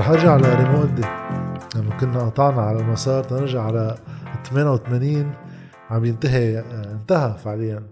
[0.00, 1.02] رح أرجع لريمو قدي
[1.76, 3.98] لما كنا قطعنا على المسار تنرجع على
[4.50, 5.34] 88
[5.90, 6.58] عم ينتهي
[6.92, 7.86] انتهى فعليا.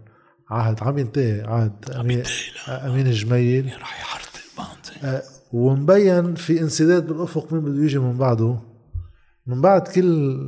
[0.50, 2.22] عهد عم ينتهي عهد امين
[2.68, 3.72] أمين الجميل.
[3.80, 4.40] راح يحرطق
[5.04, 8.58] آه، ومبين في انسداد بالأفق مين بده يجي من بعده.
[9.46, 10.40] من بعد كل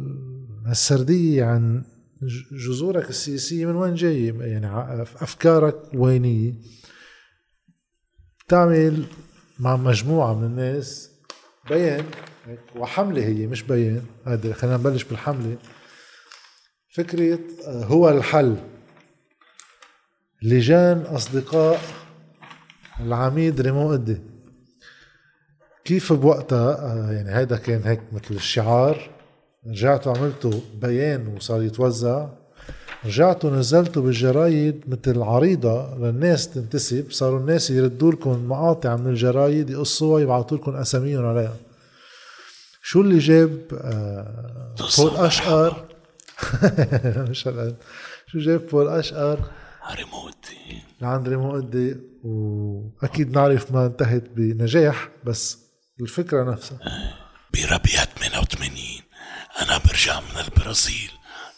[0.67, 1.83] هالسرديه عن
[2.53, 6.55] جذورك السياسية من وين جاي؟ يعني أفكارك وينية.
[8.49, 9.05] تعمل
[9.59, 11.10] مع مجموعة من الناس
[11.71, 12.05] بيان.
[12.77, 14.03] وحملة هي مش بيان.
[14.27, 15.57] هذا خلينا نبلش بالحملة.
[16.95, 18.57] فكرة آه، هو الحل.
[20.43, 21.81] لجان أصدقاء
[23.01, 24.21] العميد ريمون قدي
[25.85, 29.11] كيف بوقتها؟ آه، يعني هيدا كان هيك مثل الشعار.
[29.67, 32.29] رجعتوا عملتوا بيان وصار يتوزع.
[33.05, 40.23] رجعتوا نزلتوا بالجرايد مثل عريضة للناس تنتسب صاروا الناس يردوا لكم مقاطع من الجرايد يقصوها
[40.23, 41.57] يبعثوا لكم أساميهم عليها.
[42.83, 45.85] شو اللي جاب؟ آه بول أشقر.
[47.31, 47.49] مش
[48.27, 49.41] شو جاب بول أشقر؟
[49.97, 55.59] ريموتي لعند ريموتي وأكيد نعرف ما انتهت بنجاح بس
[56.01, 56.79] الفكرة نفسها.
[57.55, 58.71] بربيع 88
[59.63, 61.11] أنا برجع من البرازيل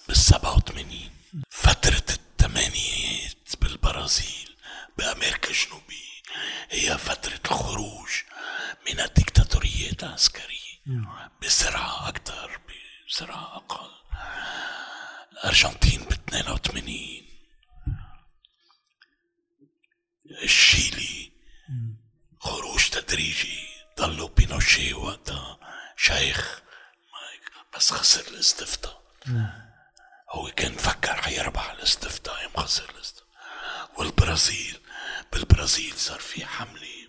[0.08, 0.86] بال 87
[1.50, 4.56] فترة الثمانينات بالبرازيل
[4.98, 6.12] بأمريكا الجنوبية.
[6.70, 8.10] هي فترة الخروج
[8.88, 10.72] من الدكتاتوريات العسكرية.
[11.42, 12.60] بسرعة أكثر
[13.08, 13.90] بسرعة أقل.
[15.32, 17.22] الأرجنتين ب 82
[20.42, 21.32] الشيلي
[22.40, 23.68] خروج تدريجي.
[23.98, 25.58] ضلوا بينوشي وقتها.
[25.96, 26.62] شيخ
[27.76, 29.02] بس خسر الاستفتاء.
[30.32, 33.26] هو كان فكر حيربح الاستفتاء يوم خسر الاستفتاء
[33.96, 34.80] والبرازيل
[35.32, 37.08] بالبرازيل صار في حملة.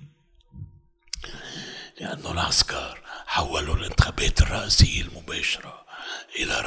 [2.00, 5.86] لأنه العسكر حولوا الانتخابات الرئاسية المباشرة
[6.36, 6.60] إلى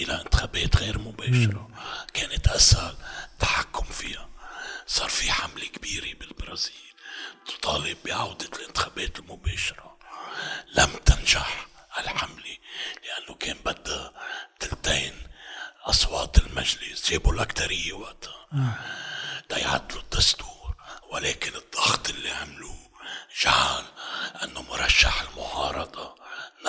[0.00, 1.70] إلى انتخابات غير مباشرة.
[2.14, 2.96] كانت أسهل
[3.38, 4.28] تحكم فيها.
[4.86, 6.94] صار في حملة كبيرة بالبرازيل
[7.46, 9.98] تطالب بعودة الانتخابات المباشرة.
[10.74, 11.66] لم تنجح
[11.98, 12.56] الحملة
[13.04, 14.12] لأنه كان بدها
[14.60, 15.27] تلتين
[15.88, 18.46] أصوات المجلس جابوا الأكثرية وقتها
[19.48, 20.76] تيعدلوا الدستور
[21.12, 22.78] ولكن الضغط اللي عملوه
[23.42, 23.84] جعل
[24.44, 26.14] أنه مرشح المعارضة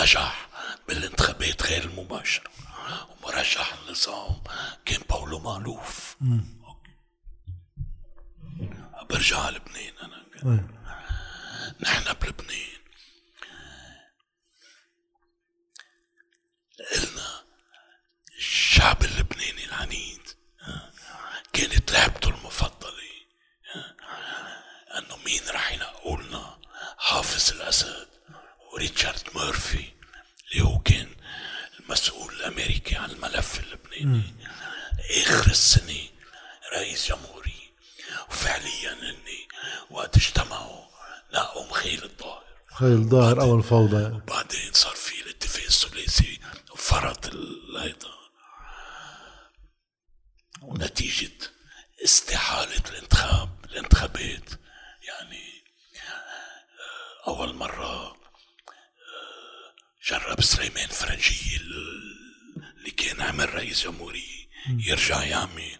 [0.02, 0.50] نجح
[0.88, 2.52] بالانتخابات غير المباشرة
[3.10, 4.44] ومرشح النظام
[4.86, 6.16] كان باولو مالوف.
[9.10, 10.68] برجع على لبنان أنا.
[11.80, 12.80] نحن بلبنان
[16.96, 17.39] قلنا
[18.40, 20.22] الشعب اللبناني العنيد
[21.54, 22.90] كانت لعبته المفضلة
[24.98, 26.58] أنه مين رح ينقولنا
[26.98, 28.08] حافظ الأسد
[28.74, 29.86] وريتشارد مورفي
[30.52, 31.08] اللي هو كان
[31.80, 34.36] المسؤول الأمريكي عن الملف اللبناني.
[35.22, 36.00] آخر السنة
[36.74, 37.70] رئيس جمهورية
[38.30, 39.48] وفعليا إني
[39.90, 40.86] وقت اجتمعوا
[41.34, 42.44] نقوا مخيل الظاهر.
[42.72, 46.40] مخيل الظاهر اول فوضى وبعدين صار في الاتفاق الثلاثي
[46.72, 47.36] وفرض
[47.78, 48.19] هيدا
[50.62, 51.32] ونتيجة
[52.04, 54.50] استحالة الانتخاب الانتخابات.
[55.02, 55.64] يعني
[55.98, 58.16] آه، أول مرة آه،
[60.06, 65.80] جرب سليمان فرنجي اللي كان عمل رئيس جمهورية يرجع يعمل.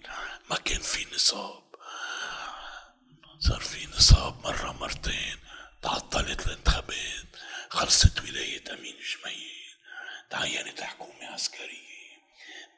[0.50, 1.64] ما كان في نصاب.
[3.40, 5.38] صار في نصاب مرة مرتين.
[5.82, 7.26] تعطلت الانتخابات.
[7.70, 9.50] خلصت ولاية أمين جميل
[10.30, 11.90] تعينت حكومة عسكرية.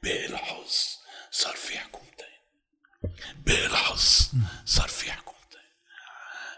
[0.04, 1.01] باقي الحظ.
[1.32, 2.28] صار في حكومتين.
[3.48, 4.32] الحظ
[4.66, 5.62] صار في حكومتين.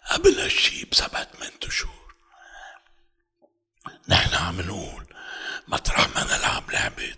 [0.10, 2.04] قبل هالشي بسبعة ثمان أشهر
[4.08, 5.08] نحن عم نقول
[5.68, 7.16] مطرح ما نلعب لعبة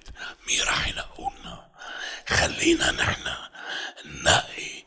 [0.47, 1.71] مين راح ينقولنا
[2.29, 3.33] خلينا نحن
[4.05, 4.83] ننقي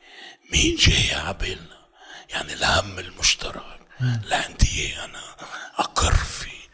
[0.52, 1.86] مين جاي عبالنا
[2.28, 3.78] يعني الهم المشترك.
[4.00, 5.36] اللي عندي أنا
[5.78, 6.68] أقر فيه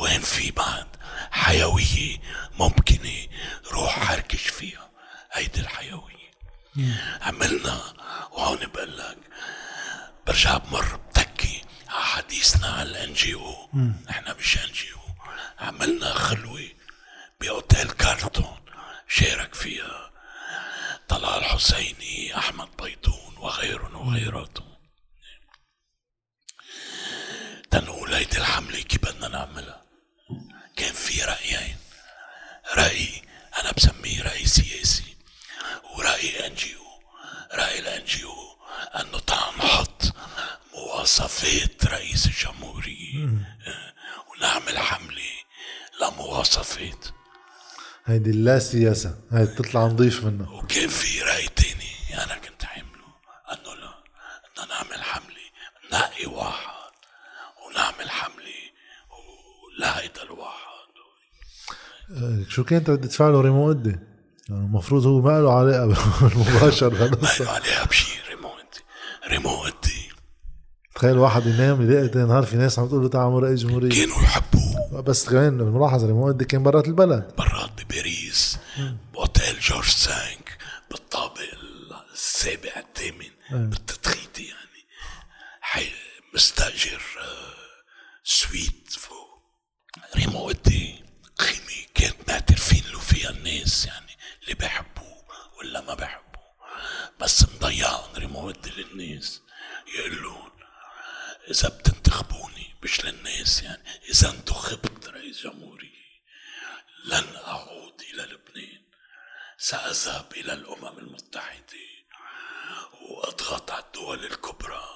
[0.00, 0.86] وين في بعد
[1.30, 2.18] حيوية
[2.58, 3.26] ممكنة
[3.70, 4.87] روح حركش فيها.
[5.38, 6.30] هيدي الحيوية
[7.20, 7.92] عملنا
[8.32, 9.18] وهون بقول لك
[10.26, 13.68] برجع بمر بتكي على حديثنا على ال NGO
[14.08, 14.98] نحن مش NGO
[15.58, 16.68] عملنا خلوة
[17.40, 18.60] بأوتيل كارلتون
[19.08, 20.10] شارك فيها
[21.08, 24.68] طلال حسيني أحمد بيضون وغيرهم وغيراتهم
[27.70, 29.82] تنقول هيدي الحملة كيف بدنا نعملها؟
[30.76, 31.76] كان في رأيين.
[32.76, 33.22] رأي
[33.60, 35.07] أنا بسميه رأي سياسي.
[35.98, 38.56] ورأي NGO رأي ال NGO
[39.00, 40.02] أنه تعال نحط
[40.74, 43.14] مواصفات رئيس الجمهورية.
[44.28, 45.32] ونعمل نعمل حملة
[46.02, 47.06] لمواصفات.
[48.04, 49.18] هيدي اللا سياسة.
[49.32, 50.50] هاي تطلع نظيف منها.
[50.50, 53.08] وكان في رأي تاني أنا كنت عامله
[53.52, 53.94] أنه لا
[54.52, 55.48] بدنا نعمل حملة
[55.92, 56.92] نقي واحد.
[57.66, 58.58] ونعمل حملة
[59.78, 60.68] ولهيدا الواحد.
[62.10, 63.98] آه، شو كانت ردة فعله ريمو قدي؟
[64.48, 65.86] يعني المفروض هو ما له علاقة
[66.28, 67.04] بالمباشر ما
[67.40, 68.80] له عليها بشي ريمو قدي
[69.28, 70.08] ريمو قدي
[70.94, 74.22] تخيل واحد ينام يلاقي تاني نهار في ناس عم تقول له تعال رئيس جمهورية كانوا
[74.22, 75.00] يحبوه.
[75.00, 77.34] بس كمان الملاحظة ريمو قدي كان برات البلد.
[77.38, 78.58] برات بباريس
[79.12, 80.58] بأوتيل جورج سانك
[80.90, 81.40] بالطابق
[82.12, 83.30] السابع الثامن
[83.70, 84.86] بالتدخيتي يعني.
[85.60, 85.86] حي
[86.34, 87.54] مستأجر آه،
[88.24, 89.42] سويت فوق.
[90.16, 91.04] ريمو قدي
[91.38, 93.97] قيمة كانت معترفين له فيها الناس يعني.
[94.48, 95.24] اللي بيحبوه
[95.58, 96.48] ولا ما بيحبوه.
[97.20, 99.42] بس مضيعهم ريمو قدي للناس
[99.94, 100.50] يقول لهم
[101.50, 106.08] إذا بتنتخبوني مش للناس يعني إذا انتخبت رئيس جمهورية.
[107.04, 108.82] لن أعود إلى لبنان.
[109.58, 111.78] سأذهب إلى الأمم المتحدة
[113.00, 114.88] وأضغط على الدول الكبرى.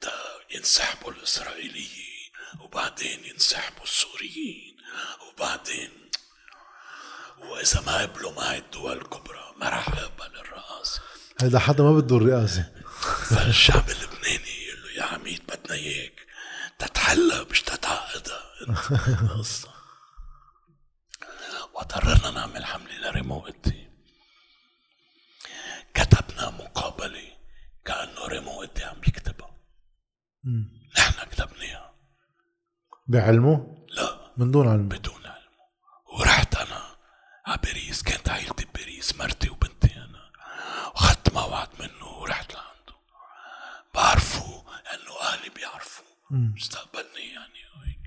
[0.00, 2.30] تا ينسحبوا الإسرائيليين
[2.60, 4.76] وبعدين ينسحبوا السوريين
[5.28, 6.05] وبعدين
[7.38, 11.00] وإذا ما قبلوا معي الدول الكبرى ما راح أقبل الرئاسة
[11.40, 12.72] هيدا حدا ما بده الرئاسة.
[13.30, 16.26] فالشعب اللبناني يقول له يا عميد بدنا إياك.
[16.78, 18.42] تتحلى مش تتعقدها
[19.38, 19.68] قصة.
[21.74, 23.90] وقررنا نعمل حملة لريموتي
[25.94, 27.36] كتبنا مقابلة
[27.84, 29.56] كأنه ريموتي عم يكتبها.
[30.98, 31.94] نحن كتبناها.
[33.06, 34.32] بعلمه؟ لا.
[34.36, 34.88] من دون علم.
[34.88, 35.52] بدون علم.
[36.18, 36.55] ورحت
[37.46, 40.32] على باريس كانت عائلتي بباريس مرتي وبنتي أنا.
[40.94, 42.94] واخذت موعد منه ورحت لعنده.
[43.94, 44.64] بعرفه
[44.94, 48.00] إنه أهلي بيعرفوا مستقبلني يعني وهيك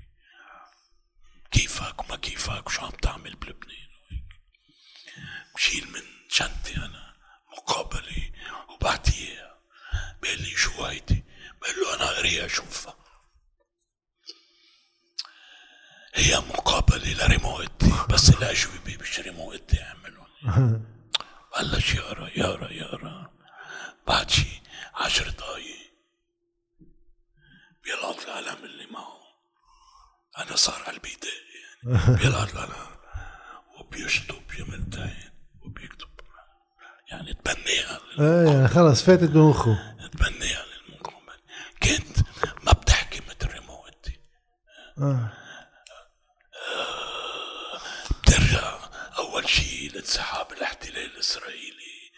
[1.50, 4.40] كيفك؟ وما كيفك؟ وشو عم تعمل بلبنان؟ وهيك
[5.54, 7.14] بشيل من شنطتي أنا
[7.52, 8.30] مقابله
[8.68, 9.60] وبعت إياها.
[10.22, 11.24] بقول لي شو هيدي؟
[11.60, 12.96] بقول له أنا قريها أشوفها.
[16.14, 20.86] هي مقابلة لريموتي بس الأجوبة مش ريموتي يعملون
[21.56, 23.32] بلش يقرا يقرا يقرا
[24.06, 24.62] بعد شي
[24.94, 25.90] عشر دقايق.
[27.84, 29.20] بيلقط القلم اللي معه.
[30.38, 31.28] أنا صار قلبي دق
[31.84, 32.86] يعني بيلقط القلم
[33.80, 35.30] وبيشطب يمنتين
[35.62, 36.08] وبيكتب.
[37.10, 39.96] يعني تبنيها إيه يعني خلص فاتت بمخه.
[40.12, 41.34] تبنيها للمقابلة
[41.82, 42.18] كنت
[42.64, 44.20] ما بتحكي مثل ريموتي
[44.98, 45.32] آه.
[48.22, 48.78] بترجع
[49.18, 49.48] اول
[50.00, 52.10] شيء لانسحاب الاحتلال الإسرائيلي.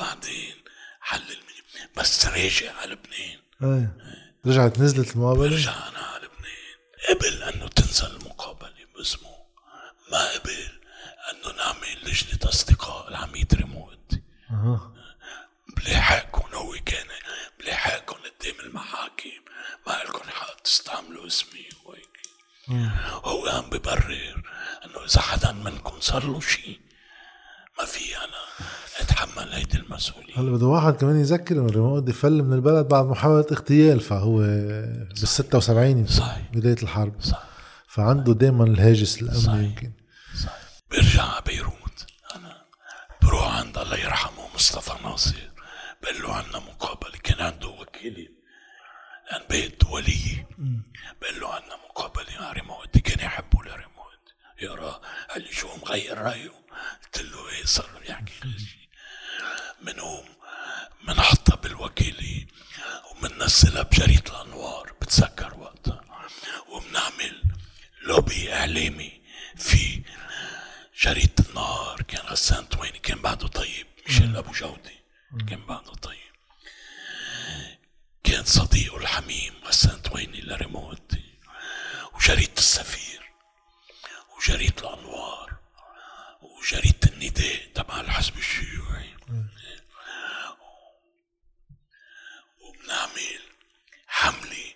[0.00, 0.64] بعدين
[1.00, 1.88] حل المي...
[1.96, 3.40] بس راجع على لبنان.
[3.62, 3.96] إيه.
[4.46, 6.76] رجعت نزلت المقابلة؟ برجع أنا على لبنان.
[7.08, 9.36] قبل أنه تنزل المقابلة باسمه.
[10.12, 10.80] ما قبل
[11.30, 14.12] أنه نعمل لجنة أصدقاء العميد ريموت.
[14.50, 14.94] أها.
[15.76, 17.06] بلاحقكم هو كان
[17.60, 19.30] بلاحقكم قدام المحاكم.
[19.86, 22.16] ما لكم حق تستعملوا اسمي وهيك.
[23.24, 24.42] هو عم ببرر
[24.84, 26.80] أنه إذا حدا منكم صار له شيء
[27.78, 28.44] ما في أنا
[28.98, 33.46] اتحمل هيدي المسؤوليه هلا بده واحد كمان يذكر إنه ريموت فل من البلد بعد محاولة
[33.52, 36.50] اغتيال فهو بال 76 يمكن صحيح.
[36.52, 37.20] بداية الحرب.
[37.20, 37.42] صح
[37.88, 39.60] فعنده دائما الهاجس الأمني صحيح.
[39.60, 39.92] يمكن.
[40.44, 40.58] صح
[40.90, 42.06] برجع على بيروت.
[42.36, 42.62] أنا
[43.22, 45.50] بروح عند الله يرحمه مصطفى ناصر.
[46.02, 48.28] بقول له عنا مقابله كان عنده وكيلي
[49.30, 50.46] لأن بيت ولي.
[51.20, 54.24] بقول له عنا مقابله مع ريموت كان يحبه لريموت
[54.62, 55.00] يقرا
[55.30, 56.50] قال لي شو مغير رأيه؟
[57.04, 58.32] قلت له إيه صار يحكي.
[59.86, 60.24] منهم
[61.08, 62.46] منحطها بالوكيلة
[63.10, 66.04] ومننزلها بجريدة الأنوار بتذكر وقتها.
[66.68, 67.42] وبنعمل
[68.02, 69.20] لوبي إعلامي
[69.56, 70.02] في
[71.02, 72.02] جريدة النهار.
[72.02, 74.98] كان غسان طويني كان بعده طيب ميشيل أبو جودي.
[75.48, 76.16] كان بعده طيب.
[78.24, 81.24] كان صديقه الحميم غسان طويني لريموتي
[82.14, 83.30] وجريدة السفير
[84.36, 85.56] وجريدة الأنوار
[86.42, 89.16] وجريدة النداء تبع الحزب الشيوعي
[92.60, 93.40] وبنعمل
[94.06, 94.74] حملة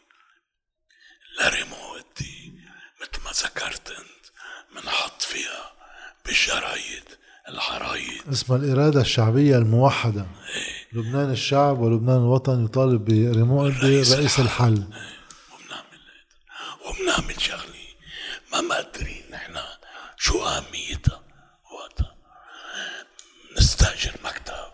[1.41, 2.53] لريموتي
[3.01, 4.27] مثل ما ذكرت أنت
[4.75, 5.73] بنحط فيها
[6.25, 7.05] بالجرايد
[7.49, 10.27] العرايد اسمها الإرادة الشعبية الموحدة.
[10.93, 14.85] لبنان الشعب ولبنان الوطن يطالب بريموت رئيس رئيس الحل.
[15.53, 17.75] وبنعمل هيدا وبنعمل شغلة.
[18.53, 19.59] ما مقدرين نحن
[20.17, 21.23] شو أهميتها.
[21.73, 22.17] وقتها
[23.59, 24.73] نستأجر مكتب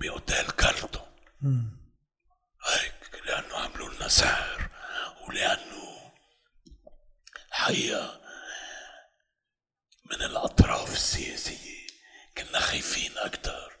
[0.00, 1.06] بأوتيل كارلتون.
[2.66, 4.55] هيك لأنه عملوا لنا سعر
[5.36, 6.12] ولأنه
[7.48, 8.20] الحقيقة
[10.04, 11.86] من الأطراف السياسية.
[12.38, 13.72] كنا خايفين أكثر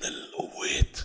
[0.00, 0.96] من القوات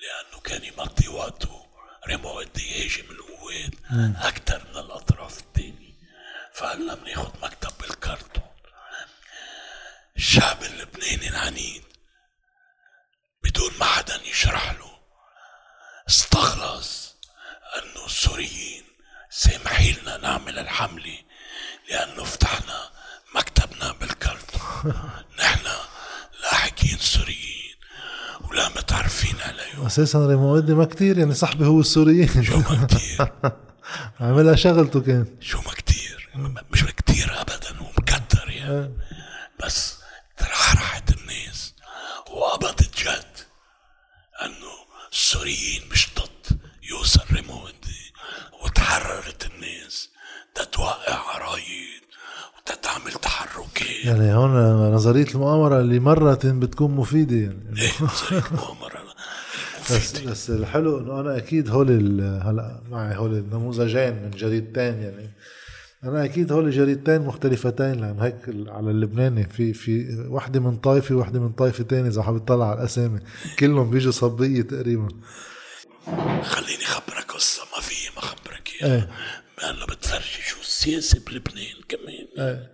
[0.00, 1.66] لأنه كان يمضي وقته.
[2.06, 3.70] ريمو قد يهاجم القوات
[4.16, 5.94] أكثر من الأطراف الثانية
[6.54, 8.50] فقلنا بناخد مكتب بالكرتون.
[10.16, 11.84] الشعب اللبناني العنيد
[13.42, 14.98] بدون ما حدا يشرح له
[16.08, 17.14] استخلص
[17.78, 18.84] انه السوريين
[19.30, 21.18] سامحي لنا نعمل الحملة
[21.88, 22.90] لأنه فتحنا
[23.34, 25.66] مكتبنا بالكرتون نحن
[26.42, 27.74] لاحقين سوريين
[28.40, 32.42] ولا متعرفين عليهم أساسا ريموندي ما كتير يعني صاحبي هو السوريين.
[32.44, 33.32] شو ما كتير.
[34.20, 35.26] عملها شغلته كان.
[35.40, 36.30] شو ما كتير.
[36.72, 38.92] مش كتير ابدا ومكتر يعني.
[39.64, 39.98] بس
[40.36, 41.74] ترحرحت الناس
[42.30, 43.36] وقبضت جد
[44.42, 44.74] إنه
[45.12, 46.58] السوريين مش ضد
[46.90, 48.12] يوصل ريموندي
[48.64, 50.08] وتحررت الناس.
[50.54, 52.04] تتوقع عرايد
[52.58, 54.04] وتتعمل تحركات.
[54.04, 54.50] يعني هون
[54.94, 57.80] نظرية المؤامرة اللي مرة بتكون مفيدة يعني.
[57.80, 58.93] إيه نظرية مؤامرة
[59.90, 65.30] بس بس الحلو إنه أنا أكيد هول ال- هلا معي هول النموذجين من جريدتين يعني.
[66.04, 68.36] أنا أكيد هول جريدتين مختلفتين لأن هيك
[68.68, 72.78] على اللبناني في في وحدة من طائفه وحدة من طائفه تانية إذا حابب تطلع على
[72.78, 73.20] الأسامي.
[73.58, 75.08] كلهم بيجوا صبية تقريبا.
[76.42, 78.86] خليني خبرك قصة ما في ما خبرك إيه.
[78.92, 79.08] اياها
[79.62, 82.70] لأنه بتفرجي شو السياسة بلبنان كمان؟ إيه.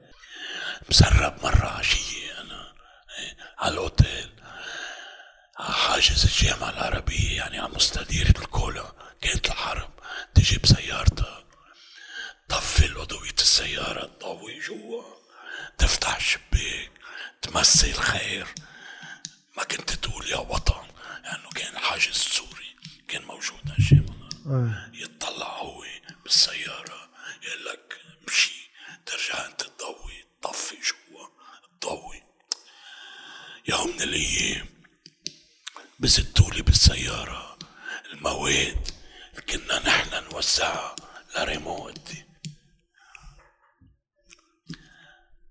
[0.91, 2.61] مسرب مرة عشية أنا
[3.19, 4.07] إيه، على الأوتيل.
[4.40, 4.40] على
[5.61, 8.93] حاجز الجامعة العربية يعني على مستديرة الكولا.
[9.21, 9.91] كانت الحرب
[10.35, 11.45] تجي بسيارتها
[12.49, 15.03] طفي الأضوية السيارة تضوي جوا.
[15.79, 16.91] تفتح الشباك
[17.43, 18.47] تمسي الخير
[19.57, 20.87] ما كنت تقول يا وطن
[21.25, 22.77] لأنه كان حاجز سوري.
[23.09, 25.85] كان موجود هالجامعة يطلع هو
[26.25, 27.11] بالسيارة
[27.43, 28.71] يقول لك امشي.
[29.07, 31.27] ترجع أنت تضوي تطفي جوا
[31.81, 32.23] تضوي
[33.69, 34.80] يوم من الأيام
[36.01, 37.59] بزتولي بالسيارة.
[38.13, 38.89] المواد
[39.31, 40.97] اللي كنا نحن نوزعها
[41.39, 42.25] لريموتي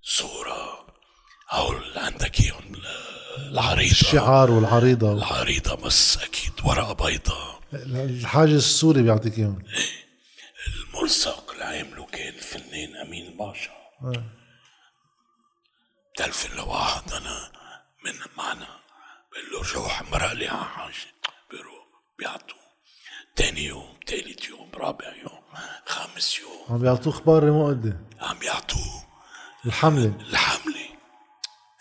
[0.01, 0.89] صورة.
[1.83, 2.85] اللي عندك إياهم ال-
[3.51, 3.91] العريضة.
[3.91, 5.13] الشعار والعريضة.
[5.13, 9.63] العريضة بس أكيد ورقة بيضاء الحاجز السوري بيعطيك إياهم.
[10.93, 13.71] الملصق اللي عامله كان الفنان أمين الباشا
[14.05, 14.23] إيه.
[16.17, 17.51] تلفن لواحد أنا
[18.05, 18.79] من معنا.
[19.31, 21.13] بقول له روح مرق لي على حاجة
[21.51, 22.59] بيروح بيعطوه
[23.35, 25.43] تاني يوم تالت يوم رابع يوم
[25.85, 29.07] خامس يوم عم بيعطوه أخبار ريموندي عم يعطوه
[29.65, 30.89] الحملة الحملة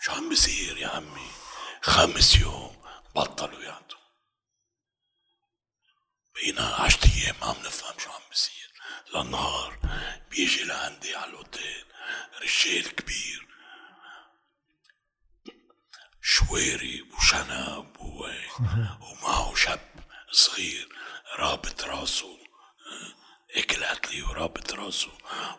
[0.01, 1.29] شو عم بصير يا عمي
[1.81, 2.75] خامس يوم
[3.15, 3.99] بطلوا يعطوا
[6.35, 8.69] بقينا عشت أيام ما عم نفهم شو عم بصير
[9.15, 9.79] للنهار
[10.31, 11.85] بيجي لعندي على الاوتيل
[12.41, 13.47] رجال كبير
[16.21, 18.59] شوارب وهيك
[19.01, 19.79] ومعه شاب
[20.31, 20.87] صغير
[21.39, 22.37] رابط راسه
[23.57, 25.07] اكل قتلي ورابط راسه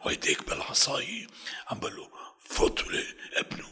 [0.07, 1.27] ويديك بالعصاية
[1.71, 2.09] عم بقول له
[2.49, 2.85] فوت
[3.37, 3.69] ابنه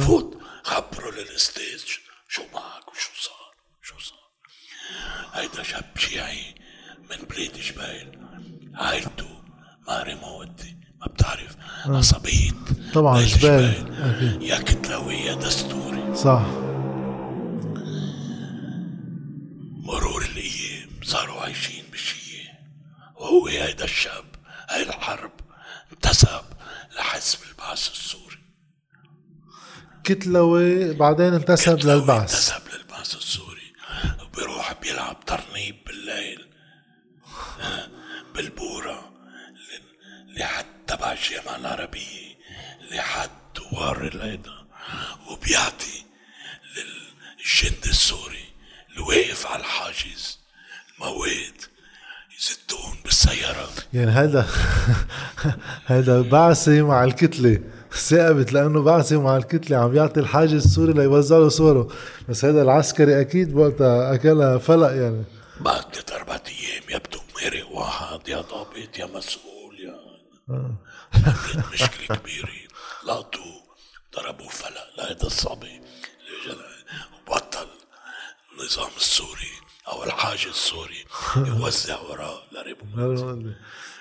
[0.00, 1.84] فوت خبره للاستاذ
[2.28, 4.30] شو معك وشو صار شو صار
[5.32, 6.54] هيدا شاب شيعي
[7.10, 8.28] من بلاد جبال
[8.74, 9.42] عائلته
[9.88, 11.56] ما ريموتي ما بتعرف
[11.86, 12.52] عصبية
[12.94, 14.42] طبعاً جبال، أكيد.
[14.42, 16.42] يا كتلوي يا دستوري صح
[19.84, 22.48] مرور الأيام صاروا عايشين بالشيء
[23.16, 24.24] وهو هيدا الشاب
[24.70, 25.32] هاي الحرب
[25.92, 26.44] انتسب
[26.96, 28.38] لحزب البعث السوري
[30.04, 33.72] كتلوي بعدين انتسب للبعث انتسب للبعث السوري.
[34.22, 36.46] وبيروح بيلعب ترنيب بالليل
[38.34, 39.12] بالبورة
[40.36, 42.32] لحد تبع الجامعة العربية
[42.90, 44.52] لحد دوار الهيدا
[45.30, 46.04] وبيعطي
[46.76, 48.44] للجند السوري
[48.90, 50.38] اللي واقف على الحاجز
[50.94, 51.62] المواد
[52.38, 53.68] يزتون بالسيارة.
[53.92, 54.48] يعني هذا
[55.86, 57.60] هذا بعثي مع الكتلة.
[57.94, 61.88] ثاقبت لأنه بعثي مع الكتلة عم يعطي الحاج السوري ليوزع له صوره.
[62.28, 65.24] بس هذا العسكري أكيد وقتها أكلها فلق يعني.
[65.60, 69.96] بعد ثلاث أربع أيام يبدو مارق واحد يا ضابط يا مسؤول يا
[71.14, 72.48] عملت مشكلة كبيرة.
[73.06, 73.62] لقطوه
[74.16, 75.80] ضربوه فلق لهيدا الصبي.
[77.28, 77.66] وبطل
[78.52, 79.52] النظام السوري
[79.88, 81.04] أو الحاج السوري
[81.36, 82.84] يوزع وراه لربو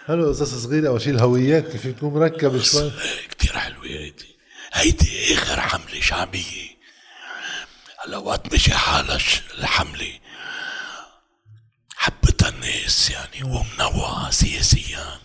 [0.08, 2.92] حلو قصص صغيرة أول شيء الهويات كيف بتكون مركبة شوي؟
[3.30, 4.36] كتير حلوة هيدي.
[4.74, 6.78] هيدي آخر حملة شعبية.
[8.06, 9.18] هلا وقت مشي حالها
[9.60, 10.20] الحملة.
[11.96, 15.20] حبتها الناس يعني ومنوعة سياسيا.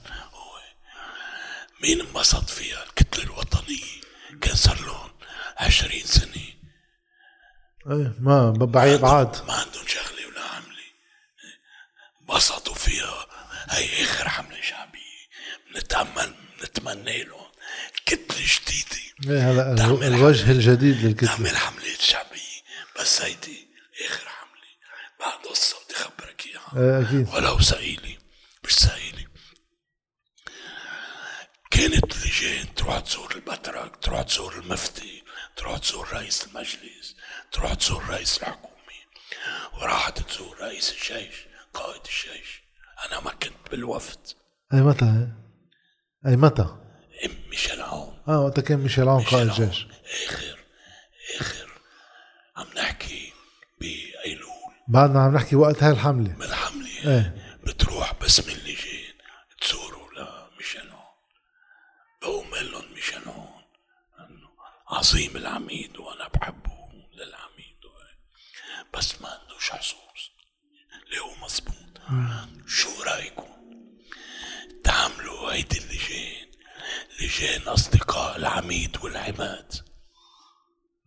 [1.83, 4.01] مين انبسط فيها؟ الكتلة الوطنية.
[4.41, 5.11] كان صار لهم
[5.59, 6.47] عشرين سنة.
[7.91, 9.37] إيه ما بعيد بعاد.
[9.49, 10.87] ما عندهم شغلة ولا عملة
[12.23, 12.66] انبسطوا.
[12.66, 12.66] فيها
[13.69, 15.01] هي آخر حملة شعبية.
[15.75, 17.47] بنتأمل بنتمنى لهم
[18.07, 19.35] كتلة جديدة.
[19.35, 21.37] إيه هلا الوجه الجديد للكتلة.
[21.37, 22.41] تعمل حملات شعبية.
[23.01, 23.69] بس هيدي
[24.07, 24.71] آخر حملة
[25.21, 26.73] بعد قصة بدي أخبرك إياها.
[26.77, 27.29] إيه أكيد.
[27.35, 28.19] ولو ثقيلة
[28.65, 29.27] مش ثقيلة
[31.71, 35.23] كانت لجان تروح تزور البتراك تروح تزور المفتي
[35.57, 37.17] تروح تزور رئيس المجلس
[37.53, 38.77] تروح تزور رئيس الحكومة
[39.75, 41.35] وراحت تزور رئيس الجيش
[41.75, 42.66] قائد الجيش.
[43.05, 44.19] أنا ما كنت بالوفد.
[44.75, 45.29] أي متى؟
[46.27, 46.63] أي متى؟
[47.25, 49.73] إم ميشيل عون آه وقتها كان ميشيل عون قائد ميشيل عون.
[49.73, 49.87] الجيش
[50.29, 50.59] آخر
[51.41, 51.71] آخر
[52.57, 53.33] عم نحكي
[53.81, 54.51] بأيلول.
[54.89, 56.35] بعدنا عم نحكي وقت هاي الحملة.
[56.37, 57.57] من الحملة إيه.
[57.67, 59.15] بتروح باسم اللجان
[59.61, 61.01] تزوروا لميشيلون
[62.23, 63.63] بقوم قال لهم ميشيلون
[64.19, 64.49] إنه
[64.89, 66.73] عظيم العميد وأنا بحبه
[67.15, 67.77] للعميد.
[68.95, 70.06] بس ما عندوش مزبوط
[72.67, 73.47] شو رأيكم؟
[74.85, 76.47] تعملوا هيدي اللجان
[77.21, 79.73] لجان أصدقاء العميد والعماد.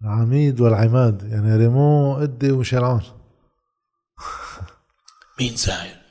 [0.01, 3.03] العميد والعماد يعني ريمو قدي وميشيل عون
[5.39, 6.01] مين زعل؟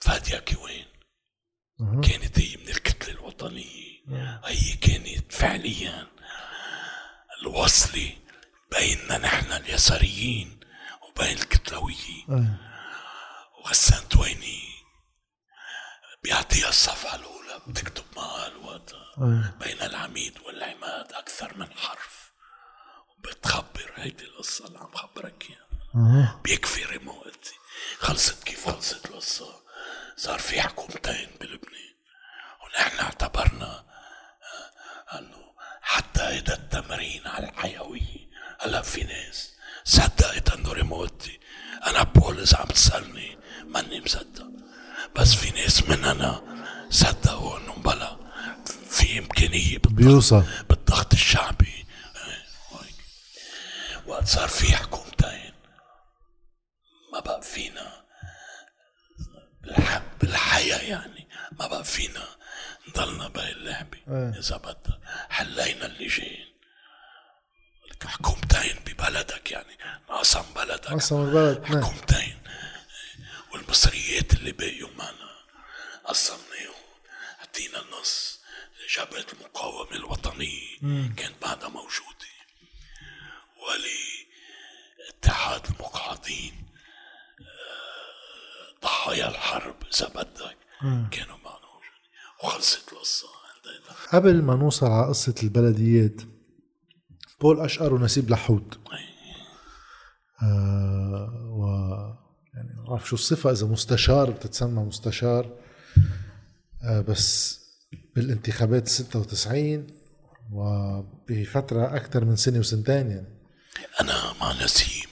[0.00, 0.84] فادية كوين.
[2.02, 3.98] كانت هي من الكتلة الوطنية.
[4.44, 6.06] هي كانت فعليا
[7.42, 8.12] الوصلة
[8.78, 10.60] بيننا نحن اليساريين
[11.08, 12.56] وبين الكتلويين.
[13.68, 14.62] إيه وغسان تويني
[16.22, 22.32] بيعطيها الصفحة الأولى بتكتب معها الوقتها إيه بين العميد والعماد أكثر من حرف.
[23.08, 25.68] وبتخبر هيدي القصة اللي عم خبرك إياها.
[25.94, 26.40] أها.
[26.44, 27.54] بيكفي ريموتي.
[27.98, 29.62] خلصت كيف خلصت القصة.
[30.16, 31.94] صار في حكومتين بلبنان.
[32.64, 33.84] ونحن اعتبرنا
[35.12, 38.28] انه حتى هيدا التمرين على الحيوية
[38.60, 39.54] هلا في ناس
[39.84, 41.40] صدقت إنه ريموتي.
[41.86, 43.37] أنا بقول إذا عم تسألني
[43.68, 44.46] ماني مصدق
[45.16, 46.42] بس في ناس مننا
[46.90, 48.16] صدقوا انه بلا
[48.90, 51.86] في امكانية بالضغط بيوصل بالضغط الشعبي.
[54.06, 55.52] وقت صار في حكومتين
[57.12, 58.04] ما بقى فينا
[59.62, 61.28] بالح- بالحياة يعني
[61.60, 62.24] ما بقى فينا
[62.88, 64.38] نضلنا بهي اللعبة إيه.
[64.38, 64.98] إذا بدك
[65.30, 66.46] حلينا اللجان
[68.04, 69.78] حكومتين ببلدك يعني
[70.08, 72.38] قسم بلدك قسم البلد حكومتين
[73.52, 75.28] والمصريات اللي بقيوا معنا.
[76.04, 76.74] قسمناهم
[77.40, 78.40] عطينا النص
[78.96, 80.78] جبهة المقاومة الوطنية
[81.16, 82.28] كانت بعدها موجودة.
[83.68, 84.28] ولي
[85.08, 86.66] اتحاد المقاعدين
[87.40, 90.56] آه، ضحايا الحرب إذا بدك
[91.10, 92.02] كانوا معنا موجودين.
[92.44, 93.28] وخلصت القصة.
[94.12, 96.20] قبل ما نوصل على قصة البلديات
[97.40, 98.74] بول أشقر ونسيب لحود
[100.42, 101.64] آه و
[102.88, 105.56] بعرف شو الصفة إذا مستشار بتتسمى مستشار.
[106.84, 107.58] آه بس
[108.16, 109.86] بالانتخابات 96
[110.52, 113.38] وبفترة أكثر من سنة وسنتين يعني.
[114.00, 115.08] أنا مع نسيم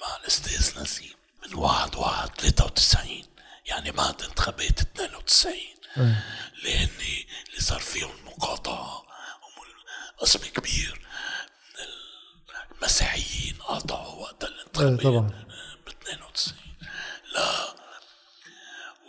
[0.00, 1.12] مع الأستاذ نسيم.
[1.48, 3.22] من واحد واحد 93
[3.66, 5.52] يعني بعد انتخابات 92
[6.64, 6.88] لأن
[7.48, 9.06] اللي صار فيهم مقاطعة
[10.18, 11.00] قسم كبير
[11.78, 15.00] من المسيحيين قاطعوا وقت إيه الانتخابات.
[15.02, 15.20] طبعا.
[15.20, 15.55] ب 92
[17.36, 17.74] لا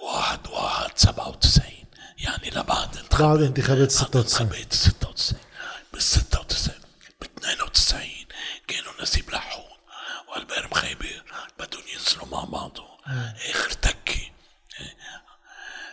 [0.02, 1.66] واحد واحد 97
[2.18, 3.38] يعني لبعد انتخابات.
[3.38, 5.42] بعد انتخابات 96 انتخابات 96
[5.94, 6.76] بال 96
[7.22, 8.10] ب 92
[8.68, 9.78] كانوا نسيب لحون
[10.28, 11.24] والبير مخيبر
[11.60, 12.98] بدهم ينزلوا مع بعضهم
[13.50, 14.32] آخر تكي.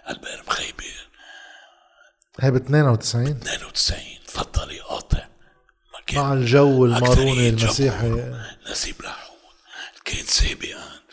[0.08, 1.08] البير مخيبر
[2.40, 5.28] هي ب 92 92 تفضل يقاطع
[6.12, 8.34] مع الجو الماروني المسيحي.
[8.70, 9.36] نسيب لحون
[10.04, 11.03] كان سابقا.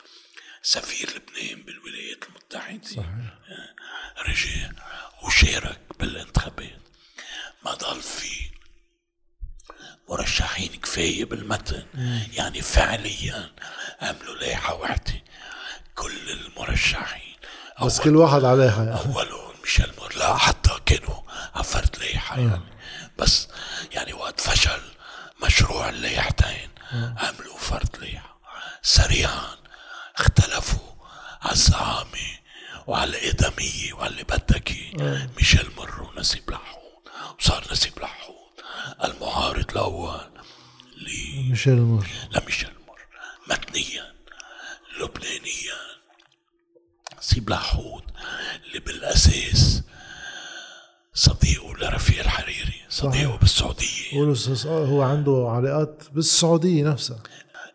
[0.72, 2.88] سفير لبنان بالولايات المتحدة.
[2.88, 3.06] صحيح.
[4.28, 4.70] رجع
[5.24, 6.80] وشارك بالانتخابات.
[7.66, 8.52] ما ضل في
[10.10, 11.86] مرشحين كفاية بالمتن.
[12.34, 13.52] يعني فعليا
[14.02, 15.24] عملوا لائحة وحدة
[15.96, 17.36] كل المرشحين
[17.86, 19.16] بس كل واحد عليها يعني.
[19.16, 21.22] أولهم ميشيل مور لا حتى كانوا
[21.56, 22.72] على فرد لائحه يعني.
[23.18, 23.48] بس
[23.92, 24.82] يعني وقت فشل
[25.44, 28.40] مشروع اللائحتين عملوا فرد لائحة.
[28.82, 29.61] سريعا.
[30.22, 30.92] اختلفوا
[31.42, 32.32] على الزعامة
[32.88, 35.30] وعلى الادميه وعلى اللي بدك إياه.
[35.38, 36.82] ميشيل مر ونسيب لحود
[37.40, 38.36] وصار نسيب لحود
[39.04, 40.30] المعارض الأول
[40.98, 41.08] ل
[41.50, 43.00] ميشيل مر لميشيل مر
[43.50, 44.14] متنيا
[45.00, 45.82] لبنانيا.
[47.20, 48.04] نسيب لحود
[48.66, 49.82] اللي بالأساس
[51.14, 53.36] صديقه لرفيق الحريري صديقه صحيح.
[53.36, 54.14] بالسعودية.
[54.14, 57.24] والأستاذ آه هو عنده علاقات بالسعودية نفسها.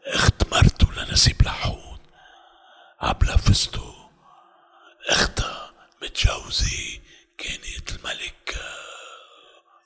[0.06, 1.85] اخت مرته لنسيب لحود
[3.06, 3.94] عبلة فستو.
[5.08, 7.00] اختها متجوزة
[7.38, 8.56] كانت الملك.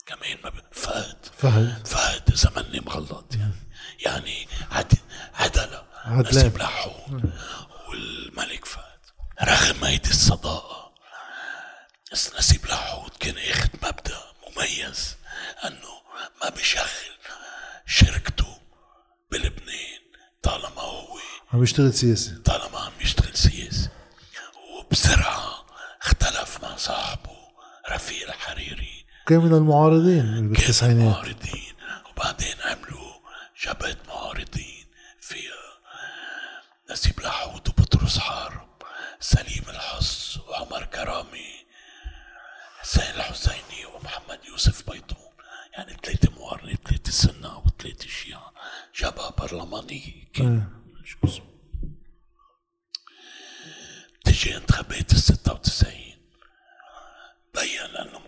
[0.06, 1.26] كمان ما فهد.
[1.38, 1.86] فهد.
[1.86, 3.54] فهد اذا ماني مغلط يعني.
[4.00, 4.92] يعني عد
[5.34, 5.86] عدلة.
[6.06, 7.32] نسيب لحود
[7.88, 9.00] والملك فهد
[9.42, 10.94] رغم هيدي الصداقة
[12.12, 15.16] بس نسيب لحود كان اخذ مبدأ مميز
[15.64, 16.00] إنه
[16.42, 17.16] ما بيشغل
[17.86, 18.60] شركته
[19.30, 20.00] بلبنان
[20.42, 21.19] طالما هو
[21.52, 23.88] عم يشتغل سياسي طالما عم يشتغل سياسي
[24.78, 25.64] وبسرعة
[26.02, 27.30] اختلف مع صاحبه
[27.90, 31.72] رفيق الحريري كان من المعارضين كانوا بالتسعينات معارضين
[32.10, 33.10] وبعدين عملوا
[33.64, 34.86] جبهة معارضين
[35.20, 35.70] فيها
[36.90, 38.68] نسيب لحود وبطرس حارب
[39.20, 41.50] سليم الحص وعمر كرامي
[42.80, 45.30] حسين الحسيني ومحمد يوسف بيضون
[45.72, 48.52] يعني ثلاثة معارضين ثلاثة سنة وثلاثة شيعة
[49.00, 50.64] جبهة برلمانية كان
[51.24, 51.50] اسمه
[54.24, 55.92] تجي انتخابات ال 96
[57.54, 58.18] بين انه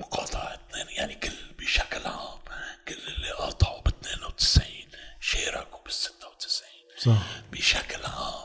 [0.55, 2.38] اثنين يعني كل بشكل عام
[2.88, 4.66] كل اللي قاطعوا ب 92
[5.20, 7.40] شاركوا بال 96 صح.
[7.52, 8.41] بشكل عام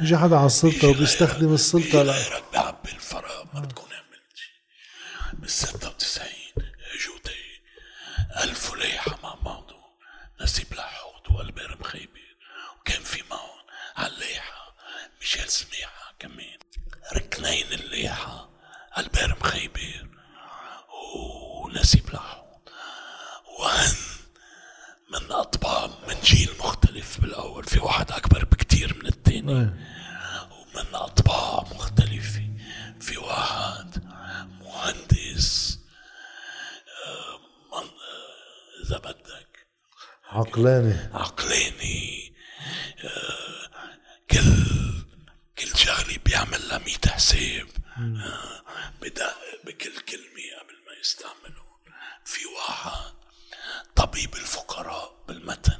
[0.00, 2.14] يجي حدا على السلطة وبيستخدم السلطة لا.
[38.86, 39.66] آه، إذا بدك.
[40.24, 41.10] عقلاني.
[41.14, 42.34] عقلاني.
[43.04, 43.70] آه،
[44.30, 44.56] كل
[45.58, 47.66] كل شغلة بيعمل لها ميت حساب
[47.98, 48.62] آه،
[49.02, 51.66] بدقق بكل كلمة قبل ما يستعملهم
[52.24, 53.14] في واحد
[53.96, 55.78] طبيب الفقراء بالمتن.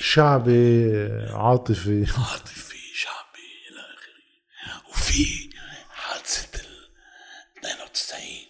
[0.00, 0.92] شعبي
[1.30, 2.06] عاطفي.
[2.18, 4.88] عاطفي شعبي إلى آخره.
[4.90, 5.50] وفي
[5.90, 6.90] حادثة ال
[7.58, 8.46] 92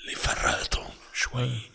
[0.00, 1.69] اللي فرقتهم شوي.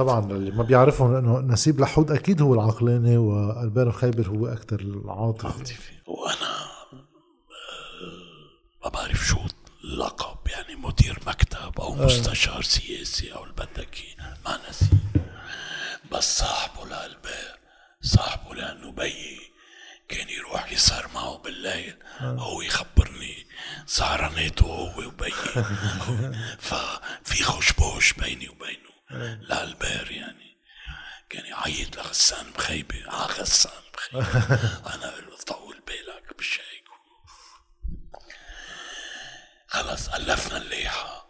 [0.00, 5.46] طبعا اللي ما بيعرفهم انه نسيب لحود أكيد هو العقلاني والبير خيبر هو أكثر العاطفي.
[5.46, 5.92] عاطفي.
[6.06, 6.50] وأنا
[6.92, 9.38] آه، ما بعرف شو
[9.84, 13.98] اللقب يعني مدير مكتب أو مستشار سياسي أو اللي بدك
[14.44, 14.88] ما نسي
[16.12, 17.58] بس صاحبه لالبير
[18.02, 19.40] صاحبه لأنه بيي
[20.08, 23.46] كان يروح يسهر معه بالليل هو يخبرني
[23.86, 25.32] سهرانيته هو وبيي
[26.68, 28.89] ففي خشبوش بيني وبينه.
[29.10, 30.56] لألبير يعني.
[31.30, 33.10] كان يعيط لغسان مخيبة.
[33.10, 34.26] آه غسان مخيبة.
[34.94, 36.84] أنا أقول له طول بالك بالشيك
[39.68, 41.28] خلص ألفنا الليحة.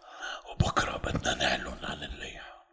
[0.49, 2.65] وبكرة بدنا نعلن عن الليحة.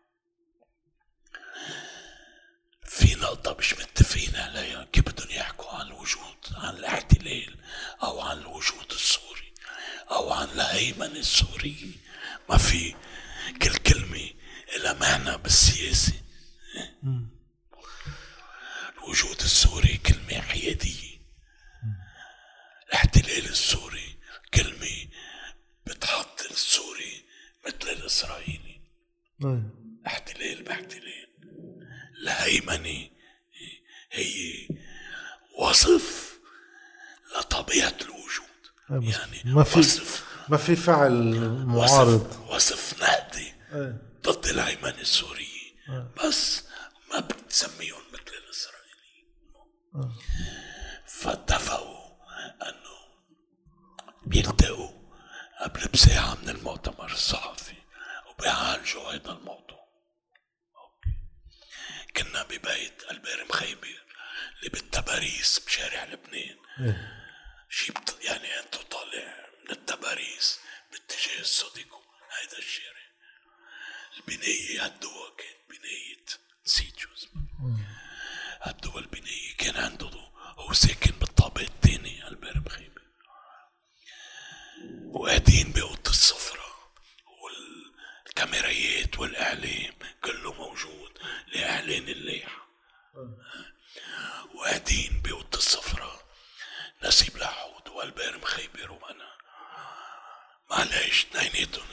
[2.85, 4.85] في نقطة مش متفقين عليها.
[4.85, 7.57] كيف بدهم يحكوا عن الوجود عن الاحتلال
[8.03, 9.55] أو عن الوجود السوري
[10.11, 11.93] أو عن الهيمنة السورية؟
[12.49, 12.95] ما في.
[13.63, 14.18] كل كلمة
[14.77, 16.13] لها معنى بالسياسة.
[18.95, 21.19] الوجود السوري كلمة حيادية.
[22.89, 24.17] الاحتلال السوري
[24.55, 25.09] كلمة
[25.87, 27.25] بتحط السوري
[27.67, 28.81] مثل الإسرائيلي.
[29.45, 29.63] إيه.
[30.07, 31.29] احتلال باحتلال.
[32.23, 33.09] الهيمنة
[34.13, 34.69] هي
[35.59, 36.39] وصف
[37.39, 38.49] لطبيعة الوجود.
[38.91, 40.25] بس يعني ما في وصف.
[40.49, 41.13] ما في فعل
[41.67, 42.27] معارض.
[42.27, 44.03] وصف, وصف نقدي إيه.
[44.29, 45.75] ضد الهيمنة السورية
[46.25, 46.65] بس
[47.11, 49.25] ما بتسميهم مثل الإسرائيلي
[51.07, 52.09] فاتفقوا
[52.63, 52.99] أنه
[54.27, 54.99] بيلتقوا
[55.61, 57.75] قبل بساعة من المؤتمر الصحفي
[58.31, 59.89] وبيعالجوا هذا الموضوع.
[60.77, 61.19] okay.
[62.17, 64.05] كنا ببيت البير مخيبر
[64.59, 66.57] اللي بالتباريس بشارع لبنان.
[67.69, 68.19] شي بت...
[68.23, 70.61] يعني أنتو طالع من التباريس
[70.93, 72.03] باتجاه السوديكو.
[72.39, 72.98] هيدا الشارع.
[74.19, 76.25] البناية هالدوا كانت بناية
[76.67, 77.47] نسيت شو اسمها
[78.63, 80.11] هالدوا البناية كان عنده
[80.59, 83.03] هو ساكن بالطابق الثاني البير مخيبر
[85.07, 86.93] وقاعدين بأوضة السفرة
[88.25, 91.19] والكاميرايات والإعلام كله موجود
[91.55, 92.69] لإعلان الليحه
[94.55, 96.23] وقاعدين بيوت الصفرة
[97.05, 99.29] نسيب لحود والبير مخيبر وأنا
[100.71, 101.87] معلش اثنيناتهم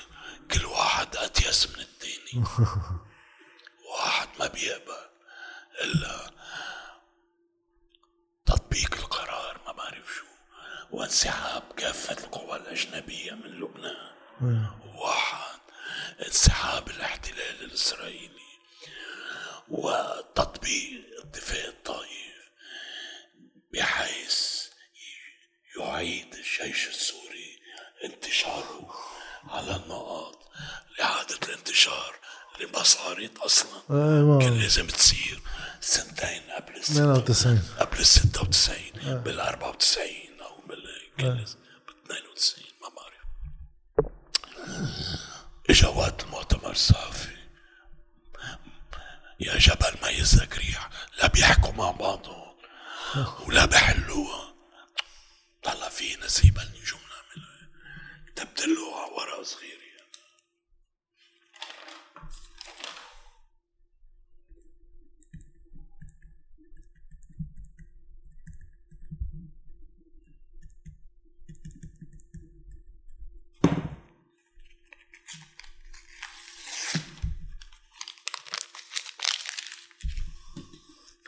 [0.52, 2.46] كل واحد اتيس من التاني
[3.92, 5.10] واحد ما بيقبل
[5.82, 6.32] إلا
[8.46, 10.26] تطبيق القرار ما بعرف شو.
[10.92, 14.16] وانسحاب كافة القوى الأجنبية من لبنان.
[14.96, 15.60] واحد
[16.26, 18.46] انسحاب الاحتلال الإسرائيلي.
[19.70, 22.50] وتطبيق اتفاق الطائف
[23.74, 24.66] بحيث
[25.80, 27.60] يعيد الجيش السوري
[28.04, 28.96] انتشاره.
[29.48, 30.40] على النقاط
[31.00, 32.16] لإعادة الانتشار
[32.56, 33.82] اللي ما صارت أصلا
[34.42, 35.42] كان لازم تصير
[35.82, 40.08] سنتين قبل ال 92 قبل ال 96 بال 94
[40.42, 40.84] أو بال
[41.18, 41.58] كان لازم.
[41.88, 43.26] بال 92 ما بعرف.
[45.70, 47.36] اجا وقت المؤتمر الصحفي
[49.40, 50.90] يا جبل ما يزك ريح.
[51.18, 52.56] لا بيحكوا مع بعضهم
[53.48, 54.54] ولا بحلوها
[55.64, 57.00] طلع في نسيب النجوم.
[58.96, 60.12] على ورقه صغيره يعني.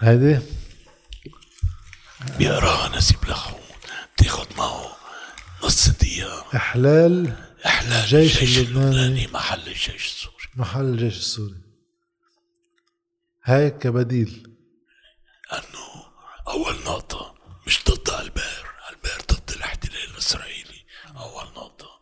[0.02, 0.40] هيدي
[2.38, 3.47] بيقراها نسيب لخون
[6.58, 7.34] إحلال
[7.66, 8.90] أحلى الجيش اللبناني.
[8.90, 10.46] اللبناني محل الجيش السوري.
[10.56, 11.62] محل الجيش السوري.
[13.44, 14.58] هاي كبديل
[15.54, 16.06] انه
[16.48, 17.36] اول نقطة
[17.68, 20.86] مش ضد البير البير ضد الاحتلال الاسرائيلي
[21.18, 22.02] اول نقطة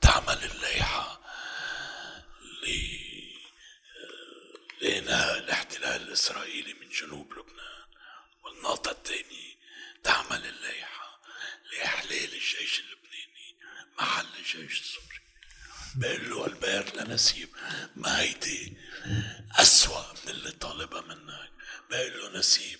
[0.00, 1.20] تعمل اللائحة
[2.62, 3.00] ل
[4.82, 7.86] لإنهاء الاحتلال الإسرائيلي من جنوب لبنان
[8.44, 9.50] والنقطة الثانية
[10.04, 11.20] تعمل اللائحة
[11.72, 13.56] لإحلال الجيش اللبناني
[13.98, 15.20] محل الجيش السوري
[15.94, 17.48] بقول له البير لنسيب
[17.96, 18.76] ما هيدي
[19.52, 21.50] أسوأ من اللي طالبها منك
[22.40, 22.78] نسيب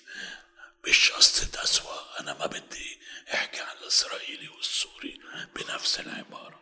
[0.88, 2.98] مش قصة أسوأ أنا ما بدي
[3.34, 5.20] أحكي عن الإسرائيلي والسوري
[5.56, 6.60] بنفس العبارة.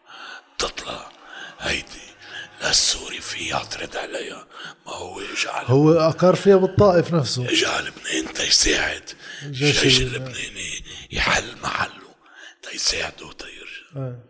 [0.58, 1.12] تطلع.
[1.58, 2.08] هيدي.
[2.60, 4.48] لا السوري في يعترض عليها.
[4.86, 7.48] ما هو إجا على هو أقر فيها بالطائف نفسه.
[7.50, 8.32] اجى على لبنان.
[8.34, 9.10] تيساعد
[9.42, 12.14] الجيش الجيش ال- اللبناني يحل محله.
[12.62, 14.22] تيساعده تيرجع آه.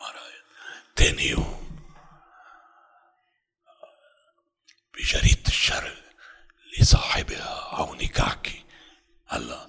[0.00, 0.44] ما رايك
[0.96, 1.68] تاني يوم.
[4.94, 5.96] بجريدة الشرق
[6.78, 7.57] لصاحبها.
[9.28, 9.66] هلا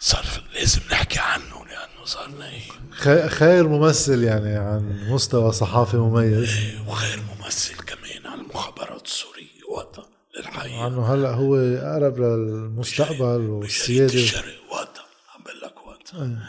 [0.00, 6.50] صار لازم نحكي عنه لأنه صارنا هيك خ- خير ممثل يعني عن مستوى صحافي مميز.
[6.86, 10.84] وغير ممثل كمان على المخابرات السورية وقتها للحقيقة.
[10.84, 14.14] عنه هلأ هو أقرب للمستقبل والسيادة.
[14.14, 15.04] الشرق وقتها
[15.34, 16.48] عم بقول لك وقتها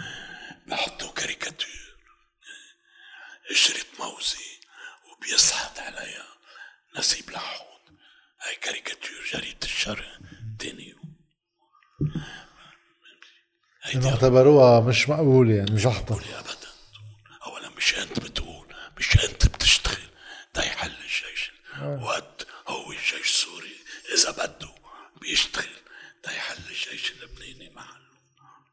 [0.67, 1.95] بحطوا كاريكاتير.
[3.49, 4.45] قشرة موزي
[5.11, 6.25] وبيسحت عليها
[6.97, 7.67] نسيب لحون
[8.41, 10.05] هاي كاريكاتير جريدة الشرق
[10.59, 11.15] تاني يوم
[13.95, 16.67] انه اعتبروها مش مقبوله يعني زحطه قولي ابدا
[17.47, 18.65] اولا مش أنت بتقول
[18.97, 20.09] مش أنت بتشتغل.
[20.55, 21.51] ده يحل الجيش.
[22.05, 23.75] وقت هو الجيش السوري.
[24.17, 24.69] إذا بده
[25.21, 25.65] بيشتغل.
[26.25, 28.05] ده يحل الجيش اللبناني محله.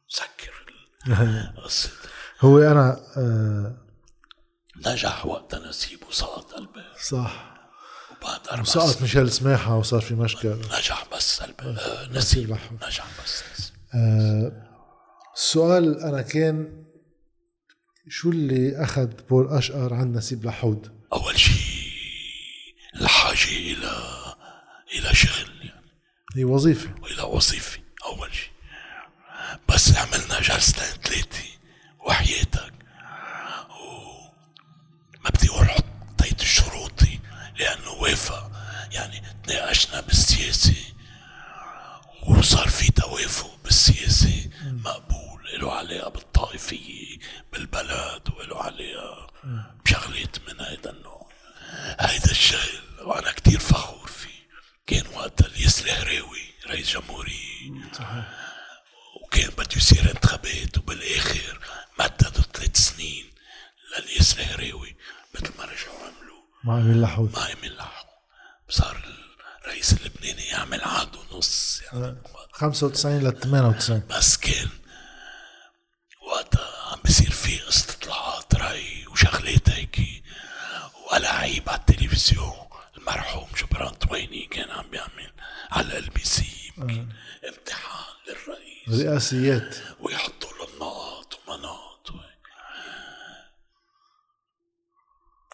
[0.09, 0.53] سكر
[1.59, 1.91] القصة
[2.41, 3.77] هو أنا آه
[4.87, 7.53] نجح وقتها نسيب وسقط البير صح.
[8.11, 12.59] وبعد أربع وسقط سنين ميشيل سماحة وصار في مشكل نجح بس البير آه نسيب نسيب.
[12.87, 13.43] نجح بس.
[13.53, 14.72] نسيب آه
[15.35, 16.85] السؤال أنا كان
[18.09, 21.63] شو اللي أخذ بول أشقر عن نسيب لحود؟ أول شيء
[22.95, 24.03] الحاجة إلى
[24.99, 25.93] إلى شغل يعني.
[26.37, 26.95] هي وظيفة.
[27.03, 28.51] وإلى وظيفة أول شيء
[29.69, 31.45] بس عملنا جلستين ثلاثة
[32.07, 32.73] وحياتك.
[33.71, 37.19] وما بدي أقول حطيت الشروطي
[37.59, 38.51] لأنه وافق.
[38.93, 40.75] يعني تناقشنا بالسياسة
[42.29, 44.42] وصار في توافق بالسياسة.
[44.65, 47.19] مقبول له علاقة بالطائفية
[47.53, 49.33] بالبلد وله علاقة
[49.85, 51.29] بشغلات من هيدا النوع.
[52.01, 54.49] هيدا الشغل وأنا كتير فخور فيه.
[54.87, 57.71] كان وقتها الياس الهراوي رئيس جمهورية.
[59.23, 61.59] وكان بده يصير انتخابات وبالآخر
[61.99, 63.31] مددوا ثلاث سنين
[63.99, 64.97] للياس الهراوي
[65.35, 66.43] مثل ما رجعوا عملوا.
[66.65, 68.07] مع امين لحود ما عمل لحو
[68.69, 69.05] صار
[69.65, 72.17] الرئيس اللبناني يعمل عاد ونص يعني
[72.53, 74.69] 95 ل 98 بس كان
[76.27, 79.99] وقتها عم بصير في استطلاعات رأي وشغلات هيك
[81.07, 82.53] وألاعيب على التلفزيون
[82.99, 85.33] المرحوم جبران طويني كان عم بيعمل
[85.71, 86.73] على ال بي سي
[87.49, 89.07] امتحان للرئيس.
[89.07, 89.77] رئاسيات.
[90.01, 92.15] ويحطوا له النقط ومناط و...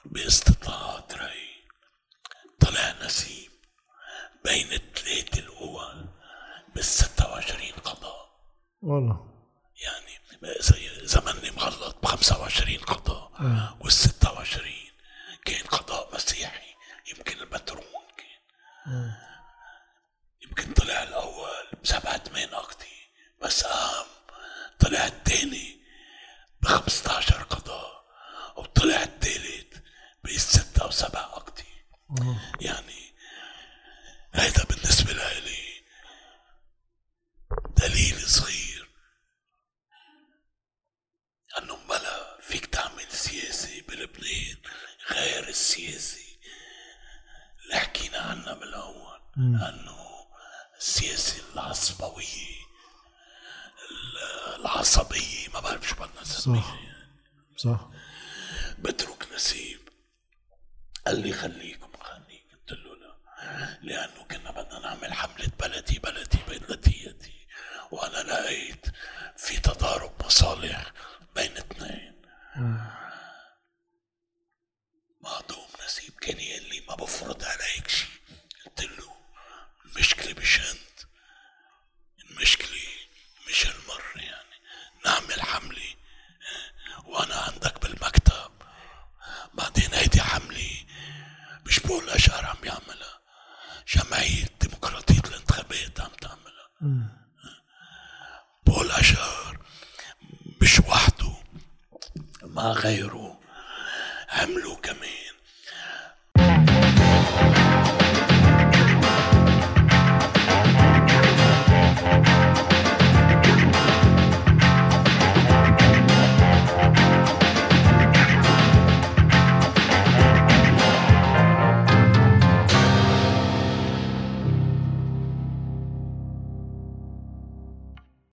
[0.04, 1.48] باستطاعة رأي
[2.60, 3.47] طلع نسيم
[4.44, 6.06] بين الثلاثة الأول
[6.74, 8.28] بال 26 قضاء.
[8.82, 9.44] والله.
[9.82, 10.18] يعني
[10.60, 13.32] زي زمني مغلط ب 25 قضاء.
[13.80, 14.72] وال 26
[15.44, 16.74] كان قضاء مسيحي
[17.16, 17.84] يمكن البترون
[18.16, 19.12] كان.
[20.42, 22.86] يمكن طلع الأول بسبعة ثمان اقطي
[23.42, 24.06] بس قام
[24.80, 25.78] طلع الثاني
[26.62, 28.04] ب 15 قضاء
[28.56, 29.78] وطلع الثالث
[30.24, 31.64] بستة أو سبع اقطي
[32.60, 33.14] يعني
[34.34, 35.82] هيدا بالنسبة لي
[37.76, 38.88] دليل صغير
[41.58, 44.56] انه بلا فيك تعمل سياسة بلبنان
[45.10, 46.18] غير السياسة
[47.64, 49.98] اللي حكينا عنها بالاول انه
[50.78, 52.58] السياسة العصبوية
[54.58, 56.78] العصبية ما بعرف شو بدنا نسميها
[57.56, 57.88] صح
[58.78, 59.88] بترك نسيب
[61.06, 67.46] قال لي خليكم خليك قلت له لا لأنه كنا بدنا نعمل حملة بلدي بلدي بلديتي
[67.90, 68.86] وأنا لقيت
[69.36, 70.92] في تضارب مصالح
[71.36, 71.54] بين